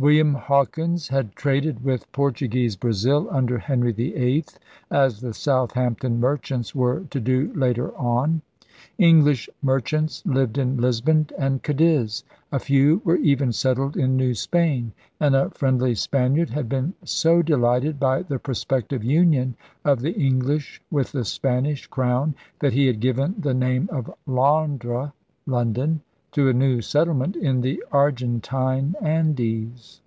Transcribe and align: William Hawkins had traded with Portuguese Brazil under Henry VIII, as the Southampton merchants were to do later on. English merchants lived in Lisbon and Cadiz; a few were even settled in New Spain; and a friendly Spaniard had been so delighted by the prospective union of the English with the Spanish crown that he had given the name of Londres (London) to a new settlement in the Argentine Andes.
William 0.00 0.34
Hawkins 0.34 1.08
had 1.08 1.34
traded 1.34 1.82
with 1.82 2.12
Portuguese 2.12 2.76
Brazil 2.76 3.26
under 3.32 3.58
Henry 3.58 3.90
VIII, 3.90 4.44
as 4.92 5.20
the 5.20 5.34
Southampton 5.34 6.20
merchants 6.20 6.72
were 6.72 7.00
to 7.10 7.18
do 7.18 7.52
later 7.52 7.92
on. 7.96 8.40
English 8.96 9.50
merchants 9.60 10.22
lived 10.24 10.56
in 10.56 10.76
Lisbon 10.76 11.26
and 11.36 11.64
Cadiz; 11.64 12.22
a 12.52 12.60
few 12.60 13.02
were 13.04 13.16
even 13.16 13.50
settled 13.50 13.96
in 13.96 14.16
New 14.16 14.34
Spain; 14.34 14.92
and 15.18 15.34
a 15.34 15.50
friendly 15.50 15.96
Spaniard 15.96 16.50
had 16.50 16.68
been 16.68 16.94
so 17.04 17.42
delighted 17.42 17.98
by 17.98 18.22
the 18.22 18.38
prospective 18.38 19.02
union 19.02 19.56
of 19.84 20.00
the 20.00 20.12
English 20.12 20.80
with 20.92 21.10
the 21.10 21.24
Spanish 21.24 21.88
crown 21.88 22.36
that 22.60 22.72
he 22.72 22.86
had 22.86 23.00
given 23.00 23.34
the 23.36 23.52
name 23.52 23.88
of 23.90 24.14
Londres 24.28 25.10
(London) 25.44 26.02
to 26.30 26.46
a 26.46 26.52
new 26.52 26.80
settlement 26.82 27.34
in 27.36 27.62
the 27.62 27.82
Argentine 27.90 28.94
Andes. 29.00 30.02